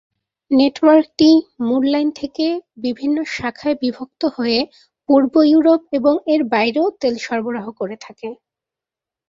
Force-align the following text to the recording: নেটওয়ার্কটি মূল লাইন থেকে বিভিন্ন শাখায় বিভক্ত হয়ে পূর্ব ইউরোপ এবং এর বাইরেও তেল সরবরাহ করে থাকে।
নেটওয়ার্কটি 0.51 1.29
মূল 1.67 1.83
লাইন 1.93 2.09
থেকে 2.19 2.45
বিভিন্ন 2.77 3.17
শাখায় 3.35 3.77
বিভক্ত 3.81 4.21
হয়ে 4.37 4.59
পূর্ব 5.09 5.33
ইউরোপ 5.51 5.81
এবং 5.97 6.13
এর 6.33 6.41
বাইরেও 6.53 6.87
তেল 7.01 7.15
সরবরাহ 7.25 7.65
করে 7.79 7.95
থাকে। 8.05 8.29